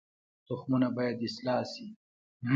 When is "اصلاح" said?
1.27-1.61